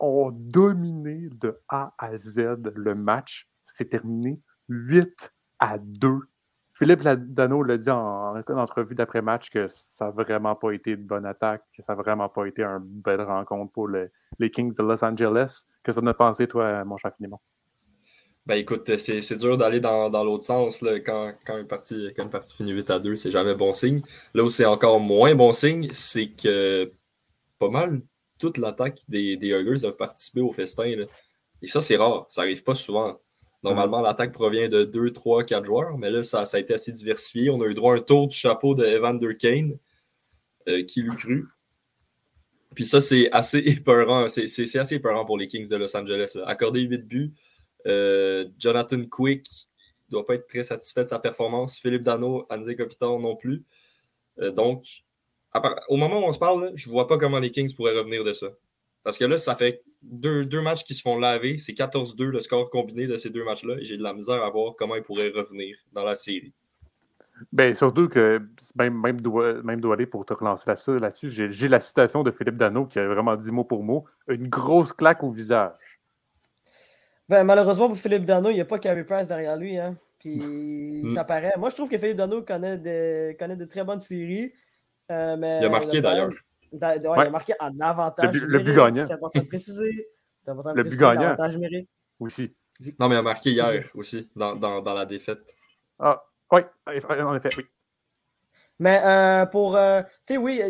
[0.00, 3.48] ont dominé de A à Z le match.
[3.62, 6.20] C'est terminé 8 à 2
[6.78, 11.26] Philippe Dano l'a dit en, entrevue d'après-match que ça n'a vraiment pas été une bonne
[11.26, 15.04] attaque, que ça n'a vraiment pas été une belle rencontre pour les Kings de Los
[15.04, 15.64] Angeles.
[15.82, 17.38] Que tu as pensé, toi, mon cher Finemon?
[18.46, 20.84] Ben écoute, c'est dur d'aller dans, l'autre sens.
[21.04, 24.00] quand, une partie, quand une partie finit 8 à 2, c'est jamais bon signe.
[24.32, 26.92] Là où c'est encore moins bon signe, c'est que
[27.58, 28.02] pas mal
[28.38, 30.84] toute l'attaque des, des Huggers a participé au festin.
[31.60, 32.26] Et ça, c'est rare.
[32.28, 33.18] Ça n'arrive pas souvent.
[33.64, 37.50] Normalement, l'attaque provient de 2, 3, 4 joueurs, mais là, ça, a été assez diversifié.
[37.50, 39.78] On a eu droit à un tour du chapeau de Evander Kane,
[40.68, 41.46] euh, qui l'eut cru.
[42.74, 44.28] Puis ça, c'est assez épeurant.
[44.28, 46.36] C'est assez épeurant pour les Kings de Los Angeles.
[46.46, 47.34] Accordé 8 buts.
[47.86, 49.46] Euh, Jonathan Quick
[50.08, 51.78] ne doit pas être très satisfait de sa performance.
[51.78, 53.64] Philippe Dano, Anze Kopitar non plus.
[54.40, 54.84] Euh, donc,
[55.88, 58.22] au moment où on se parle, je ne vois pas comment les Kings pourraient revenir
[58.22, 58.48] de ça.
[59.04, 61.58] Parce que là, ça fait deux, matchs qui se font laver.
[61.58, 63.76] C'est 14-2 le score combiné de ces deux matchs-là.
[63.78, 66.52] Et j'ai de la misère à voir comment ils pourraient revenir dans la série.
[67.52, 68.42] Ben, surtout que
[68.76, 69.18] même, même,
[69.64, 73.36] même aller pour te relancer là-dessus, j'ai la citation de Philippe Dano qui a vraiment
[73.36, 75.74] dit mot pour mot une grosse claque au visage.
[77.28, 79.78] Ben, malheureusement pour Philippe Dano, il n'y a pas Carey Price derrière lui.
[79.78, 79.94] Hein.
[80.18, 80.38] Puis
[81.04, 81.10] mm.
[81.10, 81.52] ça paraît.
[81.58, 84.52] Moi, je trouve que Philippe Dano connaît de, connaît de très bonnes séries.
[85.10, 86.32] Euh, mais il a marqué d'ailleurs.
[86.72, 88.34] Il a marqué en avantage.
[88.42, 89.06] Le, but gagnant.
[89.06, 90.08] C'est important de préciser.
[90.42, 91.36] C'est important de le but gagnant.
[92.20, 92.54] Aussi.
[92.98, 95.38] Non, mais il a marqué hier aussi, dans, dans, dans la défaite.
[95.98, 97.64] Ah, oui, en effet, oui.
[98.78, 99.76] Mais euh, pour.
[99.76, 100.62] Euh, tu sais, oui,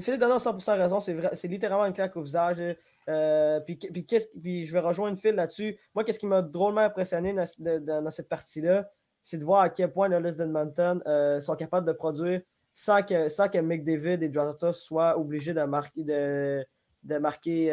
[0.00, 1.00] Philippe donne 100% raison.
[1.00, 2.60] C'est littéralement une claque au visage.
[3.08, 5.78] Euh, puis, puis, puis, je vais rejoindre Phil là-dessus.
[5.94, 8.90] Moi, qu'est-ce qui m'a drôlement impressionné dans, dans, cette partie-là,
[9.22, 11.00] c'est de voir à quel point le List d'Edmonton
[11.40, 12.40] sont capables de produire
[12.74, 16.66] sans que, sans que McDavid et Jonathan soient obligés de marquer, de,
[17.04, 17.68] de marquer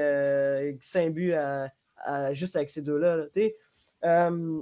[0.80, 1.34] 5 euh, buts
[2.34, 3.26] juste avec ces deux-là.
[4.06, 4.62] Euh,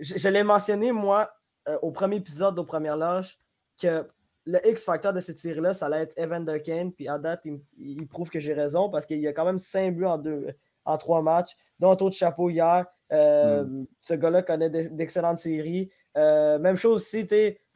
[0.00, 1.30] je, l'ai mentionné, moi,
[1.68, 3.38] euh, au premier épisode, aux premières loges,
[3.80, 4.06] que
[4.46, 6.92] le X-factor de cette série-là, ça allait être Evan Kane.
[6.92, 7.46] Puis à date,
[7.78, 10.48] il, prouve que j'ai raison parce qu'il y a quand même 5 buts en, deux,
[10.84, 12.86] en trois matchs, dont un tour de chapeau hier.
[13.12, 13.86] Euh, hmm.
[14.00, 15.90] Ce gars-là connaît d'excellentes séries.
[16.16, 17.26] Euh, même chose aussi,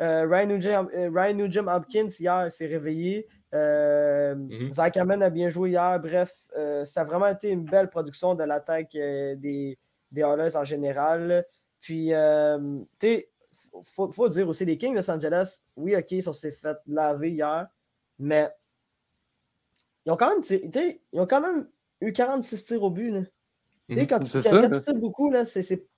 [0.00, 3.26] euh, Ryan, Nugent, Ryan Hopkins hier s'est réveillé.
[3.52, 6.00] Mm Zach Hammond a bien joué hier.
[6.00, 6.48] Bref,
[6.84, 9.78] ça a vraiment été une belle production de l'attaque des,
[10.10, 11.44] des en général.
[11.80, 13.24] Puis, il
[13.84, 17.30] faut, faut, dire aussi, les Kings de Los Angeles, oui, ok, ils s'est fait laver
[17.30, 17.68] hier,
[18.18, 18.48] mais
[20.04, 20.42] ils ont quand même,
[21.12, 21.68] ils ont quand même
[22.00, 23.10] eu 46 tirs au but.
[23.10, 23.20] Là.
[23.88, 24.06] Mhm.
[24.06, 25.44] Quand, tu, tires beaucoup, là,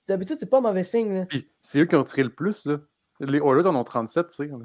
[0.07, 1.27] d'habitude, c'est pas mauvais signe.
[1.59, 2.65] C'est eux qui ont tiré le plus.
[2.65, 2.79] Là.
[3.19, 4.59] Les Oilers en ont 37 tirs.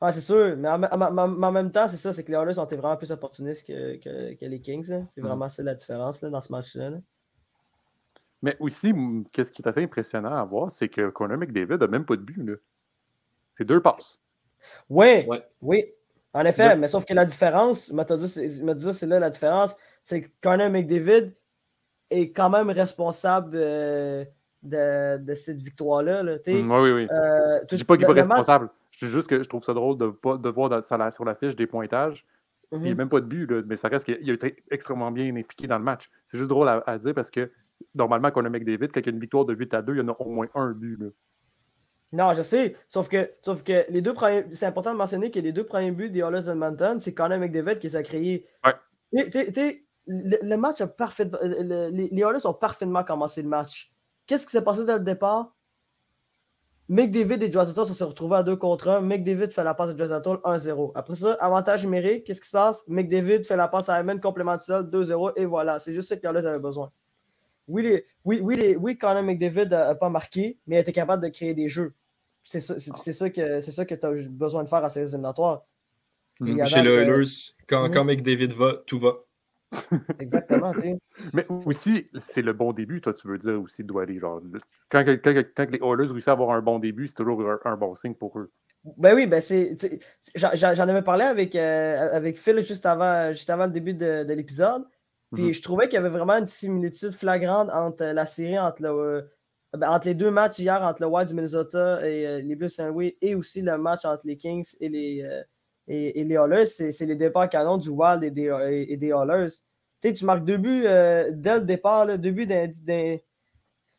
[0.00, 0.56] Ah, c'est sûr.
[0.56, 3.66] Mais en, même temps, c'est ça, c'est que les Oilers ont été vraiment plus opportunistes
[3.66, 3.96] que,
[4.34, 5.06] que, les Kings.
[5.08, 5.26] C'est mhm.
[5.26, 6.90] vraiment ça la différence là, dans ce match-là.
[8.42, 8.92] Mais aussi,
[9.32, 12.22] qu'est-ce qui est assez impressionnant à voir, c'est que Conor McDavid n'a même pas de
[12.22, 12.60] but.
[13.52, 14.20] C'est deux passes.
[14.88, 15.26] Oui,
[15.62, 15.84] oui.
[16.32, 20.22] En effet, mais sauf que la différence, je me dit, c'est là la différence, c'est
[20.22, 21.32] que Conor McDavid,
[22.10, 24.24] est quand même responsable euh,
[24.62, 26.22] de, de, cette victoire-là.
[26.22, 27.08] Là, mm, oui, oui.
[27.10, 28.70] Euh, je ne dis pas qu'il n'est pas responsable.
[28.90, 31.66] Je dis juste que je trouve ça drôle de, de voir sur la fiche des
[31.66, 32.24] pointages.
[32.72, 35.12] Il n'y a même pas de but, là, mais ça reste qu'il a été extrêmement
[35.12, 36.10] bien impliqué dans le match.
[36.24, 37.52] C'est juste drôle à, dire parce que
[37.94, 39.94] normalement, quand on a McDavid, quand il y a une victoire de 8 à 2,
[39.94, 40.98] il y en a au moins un but.
[40.98, 41.06] Là.
[42.12, 42.74] Non, je sais.
[42.88, 44.46] Sauf que, sauf que les deux premiers.
[44.52, 47.78] C'est important de mentionner que les deux premiers buts des Oilers Edmonton, c'est Connor McDavid
[47.78, 48.44] qui s'est créé.
[48.64, 48.74] Ouais
[50.06, 51.28] le, match a parfait.
[51.42, 53.92] les, les ont parfaitement commencé le match.
[54.26, 55.52] Qu'est-ce qui s'est passé dès le départ?
[56.88, 59.00] McDavid et Drazatol se sont retrouvés à 2 contre 1.
[59.00, 60.92] McDavid fait la passe à Drazatol 1-0.
[60.94, 62.84] Après ça, avantage numérique, qu'est-ce qui se passe?
[62.86, 65.80] McDavid fait la passe à Ayman, complément de sol 2-0 et voilà.
[65.80, 66.88] C'est juste ça que les Oilers avaient besoin.
[67.66, 71.54] oui, oui, oui, oui, Conor McDavid n'a pas marqué, mais il était capable de créer
[71.54, 71.92] des jeux.
[72.44, 75.64] C'est ça, ça, que, ça que tu as besoin de faire à ces éliminatoires.
[76.40, 76.66] Mm-hmm.
[76.66, 77.24] Chez les Oilers,
[77.66, 77.94] quand, mm-hmm.
[77.94, 79.25] quand McDavid va, tout va.
[80.18, 80.72] Exactement,
[81.34, 84.40] Mais aussi, c'est le bon début, toi, tu veux dire aussi, doit Genre,
[84.88, 87.94] quand, quand, quand, les Oilers réussissent à avoir un bon début, c'est toujours un, bon
[87.94, 88.50] signe pour eux.
[88.96, 89.76] Ben oui, ben c'est.
[90.36, 94.32] J'en avais parlé avec, euh, avec Phil juste avant, juste avant le début de, de
[94.32, 94.84] l'épisode.
[95.34, 95.54] Puis mm-hmm.
[95.54, 99.22] je trouvais qu'il y avait vraiment une similitude flagrante entre la série, entre, le, euh,
[99.72, 102.72] ben, entre les deux matchs hier, entre le Wild du Minnesota et euh, les Blues
[102.72, 105.42] Saint-Louis, et aussi le match entre les Kings et les,
[105.88, 109.12] et, les Hollers, c'est les départs canons du Wild et des, et, des
[110.00, 112.46] Tu marques deux buts euh, dès le départ, deux buts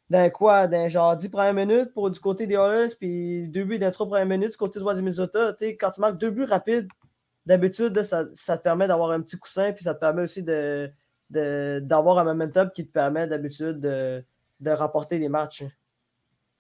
[0.10, 3.80] d'un quoi, d'un genre 10 premières minutes pour du côté des Hollers, puis deux buts
[3.80, 5.56] d'un 3 premières minutes du côté du Wild du Minnesota.
[5.62, 6.88] quand tu marques deux buts rapides,
[7.46, 10.90] d'habitude, ça, ça, te permet d'avoir un petit coussin, puis ça te permet aussi d'avoir
[11.30, 14.24] de, d'avoir un momentum qui te permet d'habitude de,
[14.60, 15.64] de rapporter les matchs.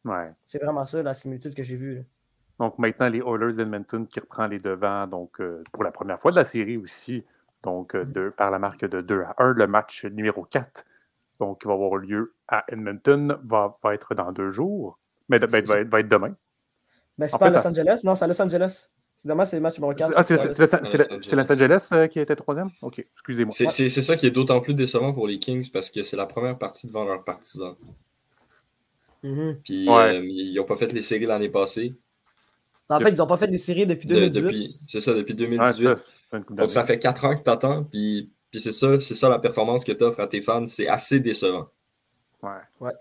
[0.05, 0.31] Ouais.
[0.45, 2.05] C'est vraiment ça la similitude que j'ai vue.
[2.59, 6.31] Donc maintenant, les Oilers d'Edmonton qui reprend les devants donc, euh, pour la première fois
[6.31, 7.23] de la série aussi,
[7.63, 8.31] donc euh, mm-hmm.
[8.31, 9.53] par la marque de 2 à 1.
[9.53, 10.85] Le match numéro 4,
[11.39, 14.97] donc, qui va avoir lieu à Edmonton, va, va être dans deux jours,
[15.29, 16.35] mais ben, va, être, va, être, demain.
[17.17, 18.01] Ben, c'est pas à Los Angeles?
[18.03, 18.89] Non, c'est à Los Angeles.
[19.15, 20.13] C'est demain, c'est le match numéro 4.
[20.15, 22.69] Ah, c'est Los Angeles euh, qui a été troisième?
[22.81, 23.51] OK, excusez-moi.
[23.51, 26.57] C'est ça qui est d'autant plus décevant pour les Kings parce que c'est la première
[26.57, 27.75] partie devant leurs partisans.
[29.23, 29.61] Mm-hmm.
[29.63, 31.97] Puis ils n'ont pas fait les séries l'année passée.
[32.89, 34.79] En fait, ils n'ont pas fait des séries depuis 2018.
[34.87, 35.89] C'est ça, depuis 2018.
[36.49, 39.83] Donc, ça fait 4 ans que tu attends, puis, puis c'est ça, ça la performance
[39.83, 40.65] que tu offres à tes fans.
[40.65, 41.67] C'est assez décevant.
[42.41, 42.51] Ouais.
[42.79, 42.93] ouais.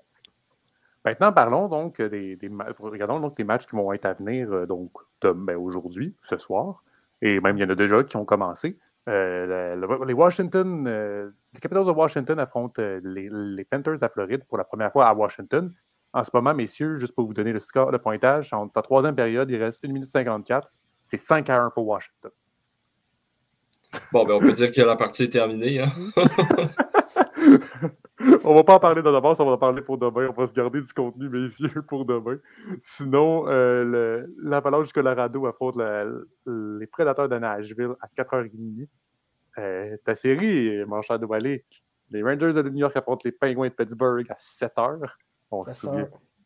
[1.05, 4.66] Maintenant, parlons donc des, des, regardons donc les matchs qui vont être à venir euh,
[4.66, 4.90] donc
[5.22, 6.83] ben, aujourd'hui, ce soir.
[7.22, 8.77] Et même, il y en a déjà qui ont commencé.
[9.09, 14.59] Euh, les Washington, euh, les Capitals de Washington affrontent les, les, Panthers de Floride pour
[14.59, 15.72] la première fois à Washington.
[16.17, 19.15] En ce moment, messieurs, juste pour vous donner le score, le pointage, en ta troisième
[19.15, 20.73] période, il reste 1 minute 54.
[21.03, 22.31] C'est 5 à 1 pour Washington.
[24.13, 25.79] Bon, ben on peut dire que la partie est terminée.
[25.79, 25.91] Hein?
[28.45, 30.29] on va pas en parler d'avance, on va en parler pour demain.
[30.35, 32.39] On va se garder du contenu, messieurs, pour demain.
[32.81, 35.77] Sinon, euh, l'Avalanche du Colorado affronte
[36.47, 38.89] les Prédateurs de Nashville à 4h30.
[39.59, 41.27] Euh, ta série, mon cher de
[42.11, 45.01] les Rangers de New York affrontent les Penguins de Pittsburgh à 7h.
[45.51, 45.65] On,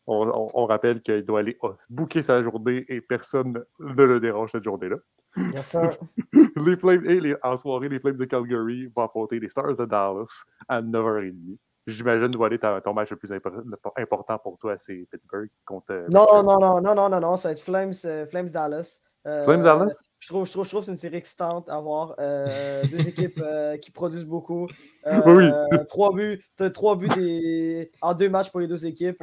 [0.07, 4.63] on, rappelle qu'il doit aller oh, bouquer sa journée et personne ne le dérange cette
[4.63, 4.97] journée-là.
[6.55, 9.85] les Flames, et les, en soirée, les Flames de Calgary vont affronter les Stars de
[9.85, 11.57] Dallas à 9h30.
[11.87, 15.93] J'imagine aller ton match le plus important pour toi, c'est Pittsburgh contre.
[15.93, 19.01] Euh, non, non, non, non, non, non, non, ça va être Flames, euh, Flames Dallas.
[19.27, 19.95] Euh, Dallas?
[20.19, 22.15] Je trouve, je trouve, je trouve que c'est une série excitante à voir.
[22.19, 24.67] Euh, deux équipes euh, qui produisent beaucoup.
[25.25, 25.49] oui.
[25.87, 26.39] Trois buts,
[26.73, 27.91] trois buts des...
[28.01, 29.17] en deux matchs pour les deux équipes.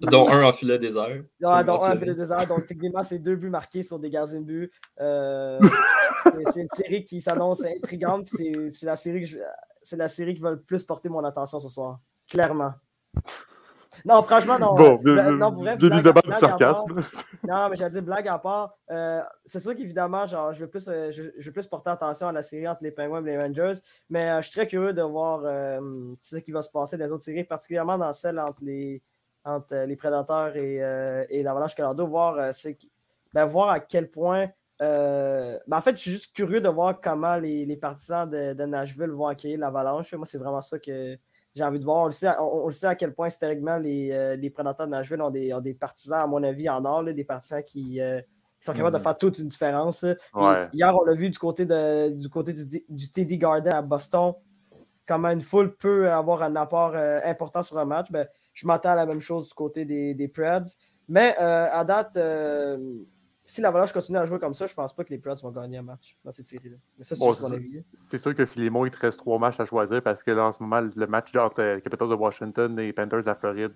[0.00, 1.22] Dont un en filet désert.
[1.40, 2.46] Dont un en filet désert.
[2.46, 4.72] Donc, techniquement, c'est deux buts marqués sur des gardiens de but.
[6.52, 8.28] c'est une série qui s'annonce intrigante.
[8.28, 9.38] C'est la série que
[9.82, 12.00] c'est la série qui va le plus porter mon attention ce soir.
[12.28, 12.72] Clairement.
[14.04, 14.74] Non, franchement, non.
[14.74, 16.92] Bon, non, bref, blague, sarcasme.
[17.48, 18.76] non, mais j'ai dit blague à part.
[18.90, 22.32] Euh, c'est sûr qu'évidemment, genre, je vais, plus, euh, je, je, plus porter attention à
[22.32, 23.80] la série entre les Penguins et les Rangers,
[24.10, 25.42] mais euh, je suis très curieux de voir
[26.22, 29.02] ce qui va se passer dans les autres séries, particulièrement dans celle entre les,
[29.44, 30.76] entre, les Prédateurs et,
[31.30, 32.90] et l'Avalanche Colorado, voir, qui,
[33.32, 34.48] ben, voir à quel point.
[34.78, 38.64] Ben, en fait, je suis juste curieux de voir comment les, les partisans de, de,
[38.64, 40.12] Nashville vont accueillir l'Avalanche.
[40.14, 41.16] Moi, c'est vraiment ça que
[41.56, 42.02] j'ai envie de voir.
[42.02, 45.22] On le sait, on, sait à quel point historiquement les, euh, les prédateurs de Nashville
[45.22, 48.20] ont des, ont des, partisans, à mon avis, en or, des partisans qui, euh,
[48.60, 49.02] sont capables de mm.
[49.02, 50.04] faire toute une différence.
[50.72, 54.34] Hier, on l'a vu du côté, de, du, côté du, du TD Garden à Boston,
[55.06, 58.10] comment une foule peut avoir un apport euh, important sur un match.
[58.10, 60.76] Ben, je m'attends à la même chose du côté des, des Preds.
[61.08, 62.18] Mais à date,
[63.48, 65.78] si l'Avalanche continue à jouer comme ça, je pense pas que les Preds vont gagner
[65.78, 66.76] un match dans cette série-là.
[66.98, 67.84] Mais ça, c'est mon avis.
[67.94, 70.32] C'est sûr que si les mots, il te reste trois matchs à choisir parce que
[70.32, 73.36] là, en ce moment, le match entre les Capitals de Washington et les Panthers à
[73.36, 73.72] Floride,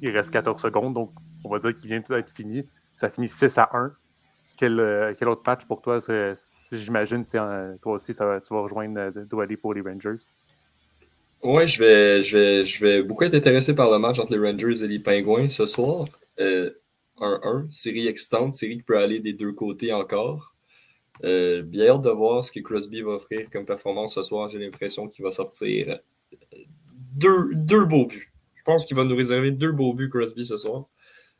[0.00, 0.94] il reste 14 secondes.
[0.94, 1.12] Donc,
[1.44, 2.66] on va dire qu'il vient tout d'être fini.
[2.96, 3.92] Ça finit 6 à 1.
[4.56, 5.98] Quel, euh, quel autre match pour toi?
[6.72, 10.18] J'imagine que toi aussi, ça, tu vas rejoindre euh, aller pour les Rangers?
[11.44, 14.50] Oui, je vais, je, vais, je vais beaucoup être intéressé par le match entre les
[14.50, 16.06] Rangers et les Penguins ce soir.
[16.40, 16.70] Euh,
[17.18, 17.70] 1-1.
[17.70, 20.52] Série excitante, série qui peut aller des deux côtés encore.
[21.24, 24.48] Euh, bien hâte de voir ce que Crosby va offrir comme performance ce soir.
[24.48, 26.00] J'ai l'impression qu'il va sortir
[26.32, 26.56] euh,
[27.14, 28.32] deux, deux beaux buts.
[28.54, 30.86] Je pense qu'il va nous réserver deux beaux buts, Crosby, ce soir.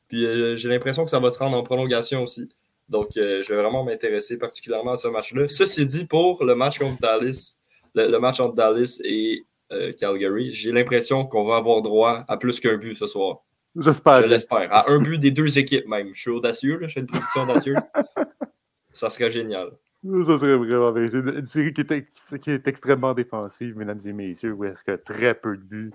[0.09, 2.49] Puis euh, j'ai l'impression que ça va se rendre en prolongation aussi.
[2.89, 5.49] Donc, je vais vraiment m'intéresser particulièrement à ce match-là.
[5.49, 7.57] Ceci dit, pour le match contre Dallas,
[7.95, 9.47] le, match entre Dallas et
[9.99, 10.53] Calgary.
[10.53, 13.45] J'ai l'impression qu'on va avoir droit à plus qu'un but ce soir.
[13.77, 14.23] J'espère.
[14.23, 14.73] Je l'espère.
[14.73, 16.15] À un but des deux équipes même.
[16.15, 16.87] Je suis audacieux, là.
[16.89, 17.79] je fais une prédiction audacieuse.
[18.93, 19.71] ça serait génial.
[20.05, 21.09] Ça serait vraiment bien.
[21.09, 24.97] C'est une série qui est, qui est, extrêmement défensive, mesdames et messieurs, où est-ce que
[24.97, 25.93] très peu de buts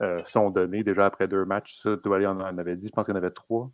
[0.00, 1.80] euh, sont donnés déjà après deux matchs.
[1.82, 2.86] Ça, Douali en avait dit.
[2.86, 3.70] Je pense qu'il y en avait trois.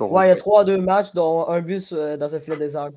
[0.00, 2.56] ouais, il y a trois à deux matchs, dont un but euh, dans un filet
[2.56, 2.90] des arts.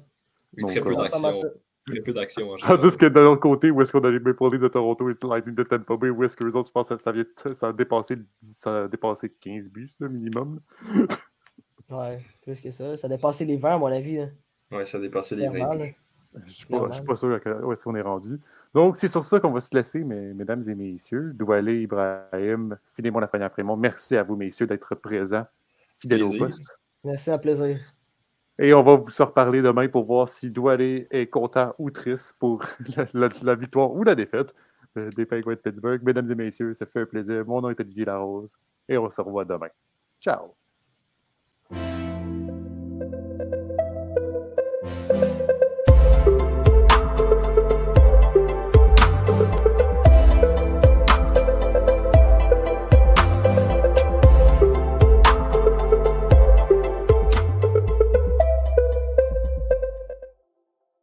[0.65, 1.51] Très peu d'action.
[1.88, 2.56] Très peu d'action.
[2.58, 5.15] Tandis que de l'autre côté, où est-ce qu'on a les Maple Leafs de Toronto et
[5.23, 7.23] Lightning de Tampa Bay, où est-ce que les autres, je pense que ça, vient,
[7.54, 10.60] ça, a dépassé, ça a dépassé 15 buts, le minimum.
[11.91, 12.97] ouais, plus que ça.
[12.97, 14.19] Ça a dépassé les 20, à mon avis.
[14.19, 14.32] Hein.
[14.71, 15.93] Ouais, ça a dépassé les 20.
[16.34, 18.39] Je ne suis, suis, pas sûr où est-ce qu'on est rendu.
[18.73, 21.32] Donc, c'est sur ça qu'on va se laisser, mes, mesdames et messieurs.
[21.34, 25.45] Doualé, Ibrahim, Philémon Lafrenière-Prémont, merci à vous, messieurs, d'être présents,
[26.00, 26.78] fidèles au poste.
[27.04, 27.80] Merci, un plaisir.
[28.60, 32.36] Et on va vous se reparler demain pour voir si Doualé est content ou triste
[32.39, 32.63] pour
[33.13, 34.54] la, victoire ou la défaite
[34.96, 36.02] des Penguins de Pittsburgh.
[36.04, 37.46] Mesdames et messieurs, ça fait un plaisir.
[37.46, 38.58] Mon nom est Olivier Larose
[38.89, 39.70] et on se revoit demain.
[40.20, 40.56] Ciao!